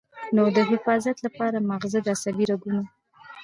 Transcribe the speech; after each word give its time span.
نو 0.35 0.43
د 0.55 0.57
حفاظت 0.69 1.15
له 1.21 1.29
پاره 1.37 1.59
مازغۀ 1.69 1.99
د 2.03 2.07
عصبي 2.15 2.45
رګونو 2.51 2.83